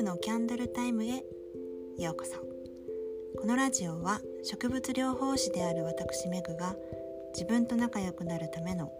[0.00, 1.22] 婦のキャンドルタイムへ
[1.98, 2.38] ようこそ。
[3.38, 6.74] このラジオは植物療法士である私メグが
[7.34, 8.90] 自分と仲良くなるための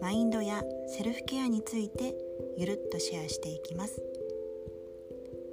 [0.00, 2.14] マインドやセルフケアについて
[2.56, 4.00] ゆるっとシェアしていきます。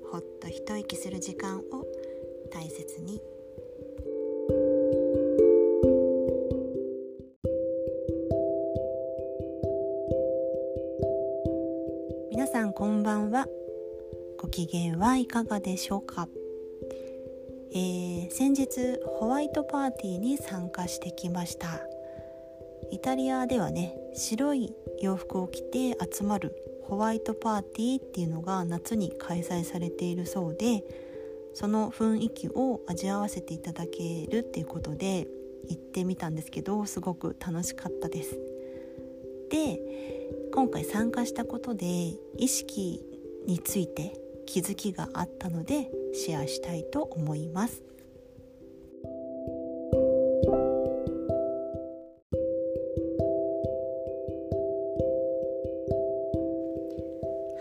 [0.10, 1.64] ほっと一息する時間を
[2.54, 3.22] 大切に
[14.54, 16.28] 機嫌はいかがでしょうか、
[17.72, 21.82] えー、先日ホワイトパーティーに参加してきました。
[22.92, 30.84] イタリアではね白い洋服を着て集まるホワイトパーティーっていうのが夏に開催されているそうで
[31.56, 35.26] その雰囲気を味わわせていただけるっていうことで
[35.68, 38.40] 行ってみたんですけどすごく楽しかったです。
[39.50, 39.80] で
[40.54, 41.86] 今回参加したことで
[42.38, 43.04] 意識
[43.48, 47.84] について気づきがあったのでシェアしたいと思います。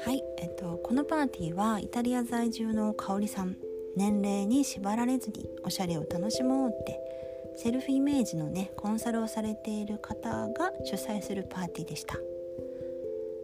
[0.05, 3.57] はい、えっと、このパーティーはイタリア在住の香里さん
[3.97, 6.99] 年齢に縛られずにおしゃれを楽しもうって
[7.57, 12.17] セルフイメージのねコンサルをされている方が主催するパーティーでした。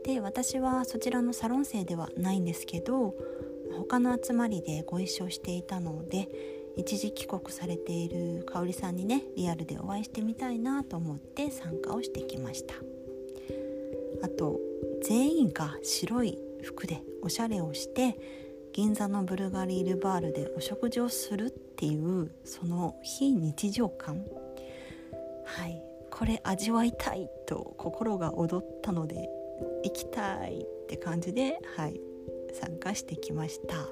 [0.09, 3.15] で私はそちらのサロン生ではないんですけど
[3.77, 6.31] 他の集まりでご一緒していたので
[6.79, 12.75] 一時帰国されている香里さんにねリアルでお会いしてみたいなと思って参加をしてきました。
[14.23, 14.59] あと
[15.03, 18.19] 全員が白い服でおしゃれをして
[18.73, 24.25] 銀座のブルガリールバールでお食事をするっていうその非日常感。
[25.45, 25.83] はい。
[26.11, 29.29] これ味わいたいと心が躍ったので
[29.89, 32.01] 行きたいって感じではい
[32.53, 33.89] 参加してきました。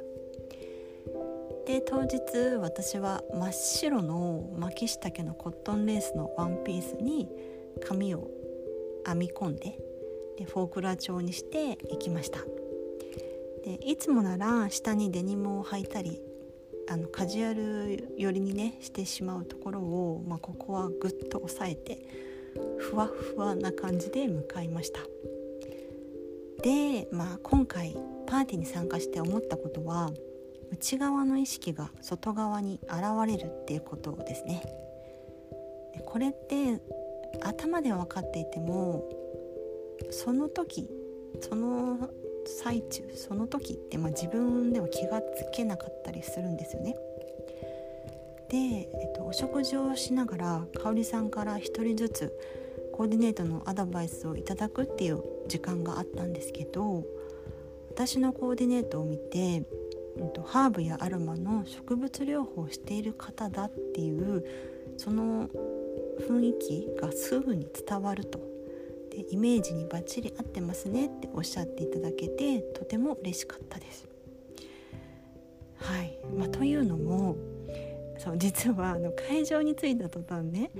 [1.67, 2.21] で当日
[2.61, 7.29] 私は真っ白の巻き下丈のコットンレースのワンピースに
[7.85, 8.31] 髪を
[9.05, 9.79] 編み込んで
[10.39, 12.41] でフォークラ調にしていきました。
[13.65, 16.21] でいつもなら下にデニムを履いたり
[16.89, 21.99] あのカジュアル寄りにねしてしまうところを、まあ、ここはぐっと押さえて
[22.79, 25.01] ふわふわな感じで向かいました。
[26.63, 27.97] で、まあ、今回
[28.27, 30.11] パーティーに参加して思ったことは
[30.73, 34.63] 内側の意識が外側に現れるっていうことですね
[36.05, 36.81] これって
[37.43, 39.09] 頭では分かっていても
[40.11, 40.89] その時
[41.41, 42.11] その
[42.47, 46.97] 最中その時って、まあ、自分では気がつけなかったりするんですよね。
[48.49, 52.39] で、えっと、お食事をしながら香里さんから1人ずつ
[52.97, 57.05] コーディネートのアドバイスをいただくっていう時間があったんですけど
[57.91, 64.45] 私のコーディネートを見て、えっと、ハーブやアロマの植物療法をしている方だっていう
[64.97, 65.51] その
[66.27, 68.39] 雰囲気がすぐに伝わると
[69.11, 74.09] でイメージにバッチリ合ってますねっておっしゃっていただけてとても嬉しかったです。
[75.77, 77.37] はいまあ、というのも
[78.27, 80.71] そう 実はあの会場に着いた途端ね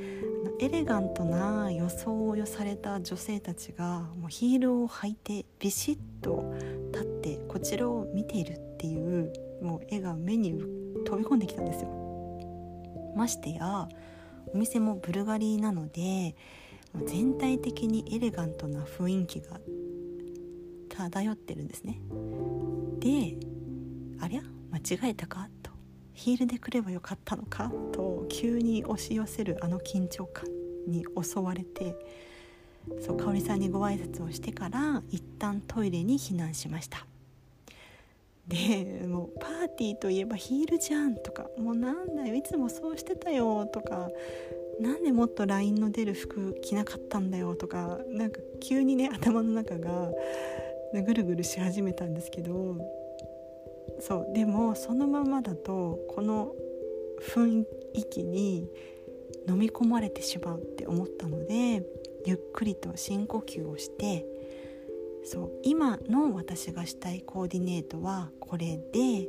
[0.59, 6.53] エレガントな装いをされた女性たちがもうヒールを履いてビシッと
[6.93, 10.59] 立ってこちらを見ているっていうもう絵が目に
[11.05, 11.91] 飛び込んできたんですよ。
[13.15, 13.89] ましてや
[14.53, 16.35] お店もブルガリなので
[17.07, 19.61] 全体的にエレガントな雰囲気が
[20.89, 22.01] 漂ってるんですね
[23.01, 23.37] で
[24.21, 25.49] ありゃ間違えたか
[26.17, 27.71] ヒールで来ればよかったのか？
[27.93, 30.47] と急に押し寄せるあの緊張感
[30.89, 31.95] に襲われて
[33.01, 37.07] そう香さんにご挨拶をしてから一旦トイレに避難しました。
[38.49, 44.09] でもうパーティーといえばヒールじゃんとかもうなんだよいつもそうしてたよとか
[44.81, 50.13] なんでもっとラインの出る服着なかったんだよとかなんか急にね頭の中が
[51.05, 52.77] ぐるぐるし始めたんですけど
[54.01, 56.53] そうでもそのままだとこの
[57.21, 57.65] 雰
[57.95, 58.69] 囲気に
[59.49, 61.83] 飲み込まれてしまうって思ったので
[62.25, 64.27] ゆっくりと深呼吸をして
[65.25, 69.29] そう今の私がしたいコーディネートはこれで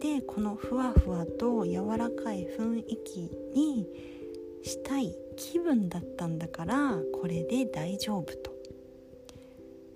[0.00, 3.88] でこのふわふわと柔らかい雰囲気に
[4.62, 8.52] したい気分だったんだからこれで大丈夫と。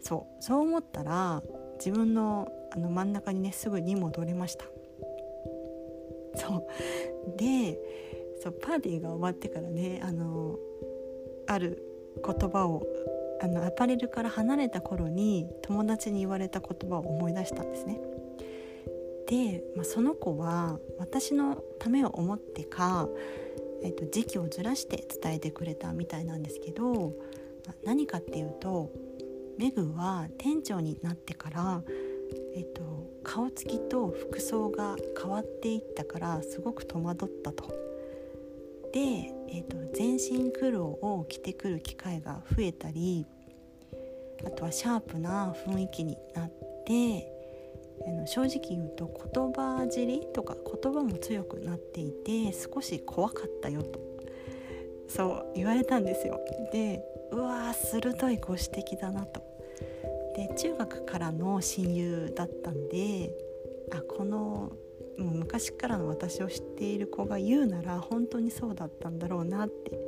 [0.01, 1.43] そうそう思ったら
[1.79, 4.65] 自分のあの真ん中にねすぐに戻りました
[6.35, 7.79] そうで
[8.43, 10.59] そうパーティーが終わってからねあの
[11.47, 11.83] ある
[12.25, 12.87] 言葉を
[13.43, 18.01] あのアパレルから離れた頃に友達に言われた言葉を思い出したんですね。
[19.27, 23.09] で、まあ、その子は私のためを思ってか、
[23.83, 27.15] えーと、時期をずらして伝えてくれたみたいなんですけど、
[27.67, 28.91] ま、何かっていうと
[29.59, 31.83] メグは店長になってから、
[32.55, 32.83] えーと、
[33.23, 37.69] 顔つきと服装が変わっていったからすごく戸惑ったと。
[38.93, 39.01] で、
[39.49, 43.27] えーと全身黒を着てくる機会が増えたり
[44.45, 46.51] あとはシャープな雰囲気になっ
[46.87, 47.31] て
[48.27, 54.01] 正直言うと言葉尻とか言葉も強くなっていて少し怖かったよと。
[55.09, 56.41] そう言われたんですよ。
[56.73, 59.52] でうわー鋭いご指摘だなと。
[60.37, 63.35] で中学からの親友だったんで
[63.93, 64.73] あこの
[65.19, 69.99] もう昔からの私を知っている子が言うなら本当にそうだったんだろうなって。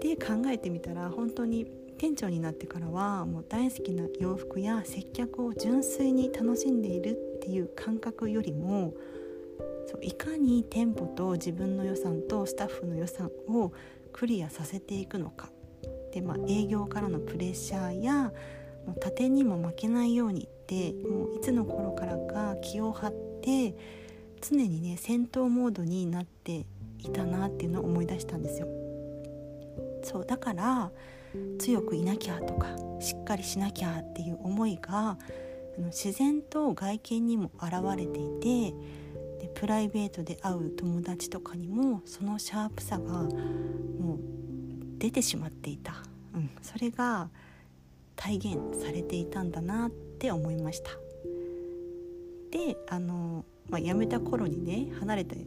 [0.00, 1.64] で考えてみたら本当に
[1.96, 8.92] 店長になってからはもう大好きな洋服や接客を純粋に楽しんでいるっていう感覚よりも
[9.86, 13.72] そういかに店舗と自分の予算とスタッフの予算を
[14.12, 15.50] クリアさせていくのか。
[16.12, 18.32] で、まあ、営業からのプレッシャーや
[18.86, 23.74] もう盾にも負けないようにってもういつの頃からか気を張って
[24.40, 26.66] 常にね戦闘モードになって
[26.98, 28.68] いたなっていうのを思い出したんですよ。
[30.02, 30.90] そうだから
[31.58, 32.68] 強くいなきゃとか
[33.00, 35.18] しっかりしなきゃっていう思いが
[35.86, 38.74] 自然と外見にも現れていて
[39.40, 44.18] でプライベートで会う友達とかにもそのシャープさがもう
[44.98, 45.94] 出てしまっていた、
[46.34, 47.28] うん、それが
[48.16, 50.90] 体現されていたんだなって思いました
[52.50, 55.46] であの、まあ、辞めた頃にね離れて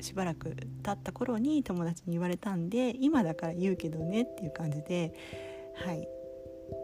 [0.00, 5.14] しばらく経った頃に友達に言われたんで今だから言うけどねっていう感じで
[5.74, 6.06] はい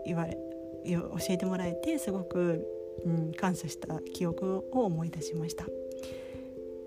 [0.07, 0.37] 言われ
[0.85, 2.67] 教えてもらえてすごく、
[3.05, 5.65] うん、感謝した記憶を思い出しました。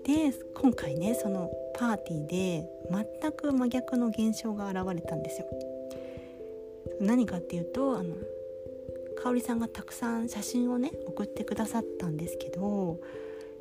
[0.04, 2.68] で今回ねそのパーティーで
[3.20, 5.46] 全く真逆の現象が現れたんですよ。
[7.00, 8.14] 何かっていうとあの
[9.22, 13.00] 香里さんがたくさん写真をね送ってくださったんですけど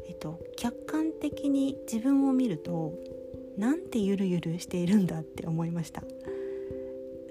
[0.07, 2.93] えっと、客観的に自分を見ると
[3.57, 6.03] なんてゆるゆるしているんだって思いました。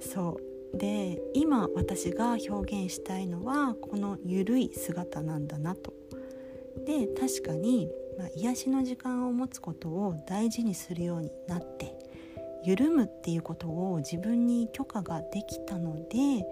[0.00, 0.40] そ
[0.74, 0.76] う。
[0.76, 5.92] で今私が表現したいのはこのゆるい姿なんだなと。
[6.86, 11.93] で確かに、まあ、癒しの時間を持つことを大事にするようになって
[12.64, 16.46] 緩むっていうことを自分に許可ができたので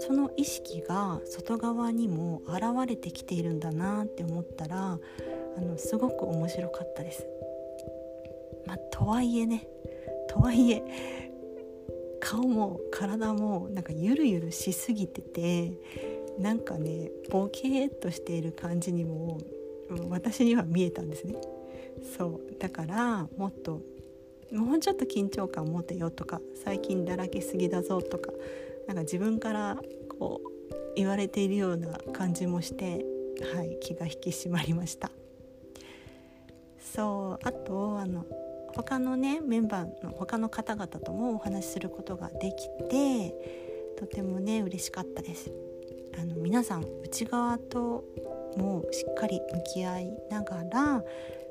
[0.00, 4.98] その意識が外側にも現れてきているんだなって思ったら
[5.56, 7.26] あのすごく面白かったです。
[8.66, 9.66] まあ、とはいえね
[10.28, 10.82] とはいえ
[12.20, 15.72] 顔も体もなんかゆるゆるしすぎてて
[16.38, 19.38] なんかねボケーっとしている感じにも
[20.08, 21.34] 私には見えたんですね。
[22.16, 23.82] そうだからもっと
[24.52, 28.32] もうちょっと緊張感持てよとか最近だらけすぎだぞとか
[28.86, 29.78] なんか自分から
[30.18, 30.50] こう
[30.96, 33.04] 言われているような感じもして、
[33.54, 35.10] はい、気が引き締まりました。
[36.92, 38.26] そうあとあの
[38.74, 43.34] 他のねメンバーの他の方々ともお話しすることができて
[43.96, 45.52] とてもね嬉しかったです
[46.18, 48.04] あの皆さん内側と
[48.56, 51.04] もしっかり向き合いながら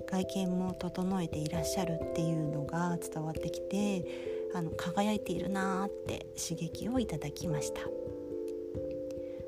[0.09, 4.05] 外見も整えていらっしゃるっていうのが伝わってきて
[4.55, 7.81] あの輝いているなーって刺激をいただきました。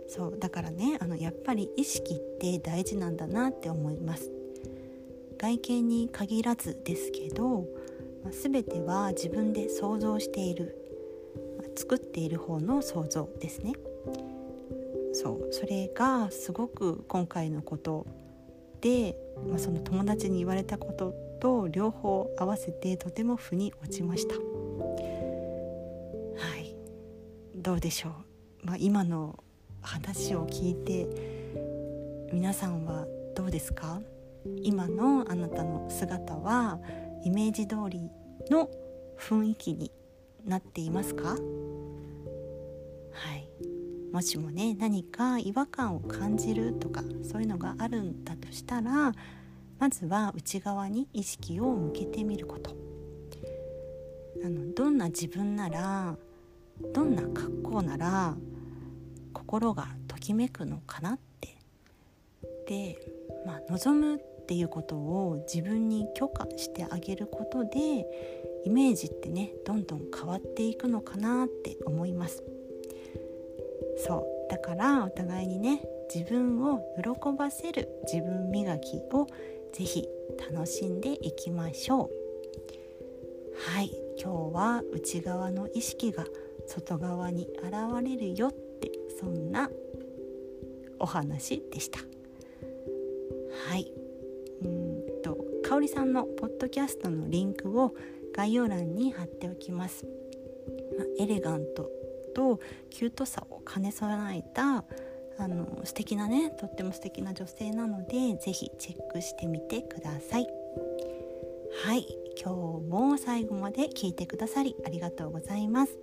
[0.07, 4.29] そうだからねあのやっぱり意識って大事なんだなって思います。
[5.39, 7.65] 外見に限らずですけど、
[8.23, 10.75] まあ、全ては自分で想像している、
[11.57, 13.73] まあ、作っている方の想像ですね。
[15.13, 18.05] そうそれがすごく今回のこと
[18.81, 19.15] で、
[19.47, 24.35] まあ、その友達に言われたことと両方合わせてとても腑に落ちました。
[24.35, 24.41] は
[26.57, 26.75] い。
[27.55, 28.09] どうでしょ
[28.63, 29.43] う、まあ、今の
[29.81, 31.07] 話を聞いて
[32.31, 34.01] 皆さんはどうですか？
[34.63, 36.79] 今のあなたの姿は
[37.23, 38.09] イメージ通り
[38.49, 38.69] の
[39.19, 39.91] 雰囲気に
[40.45, 41.37] なっていますか？
[44.11, 49.13] もしもね何か違和感を感じるとかそういうのがあるんだとしたら
[49.79, 52.75] まずは内側に意識を向けてみること。
[54.43, 56.17] あのどんな自分なら
[56.93, 58.35] どんな格好なら
[59.33, 61.57] 心がときめくのかなって。
[62.67, 62.97] で、
[63.45, 68.05] まあ、望むっていうことを自分に許可してあげることで
[68.65, 72.43] イメージってねどんどん変わっていくのかなって思います。
[74.05, 74.51] そう。
[74.51, 75.81] だからお互いにね
[76.13, 79.27] 自分を喜ばせる自分磨きを
[79.71, 80.07] ぜひ
[80.51, 82.09] 楽しんでいきましょう。
[83.73, 83.91] はい。
[84.21, 86.25] 今日は内側の意識が
[86.67, 89.69] 外側に現れるよってそんな
[90.99, 91.99] お話でした。
[93.69, 93.91] はい。
[94.63, 97.93] うんとかおりさんのポッドキャストのリンクを
[98.33, 100.05] 概要欄に貼っておきます。
[100.97, 101.89] まエレガント
[102.33, 102.59] と
[102.89, 104.83] キュートさを兼ね備えた
[105.37, 110.47] あの素敵なねとっても素敵な女性なので是非チェックしてみてください。
[111.83, 112.05] はい。
[112.41, 115.97] 今日も最後まで聞いてくださりありがとうございます。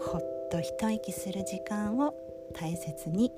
[0.00, 2.14] ほっと一息する時間を
[2.54, 3.32] 大切に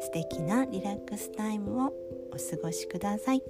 [0.00, 1.92] 素敵なリラックスタイムを
[2.32, 3.42] お過ごしください。